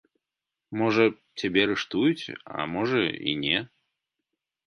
[0.79, 1.03] Можа,
[1.41, 2.25] цябе арыштуюць,
[2.61, 3.01] а можа,
[3.33, 3.57] і не.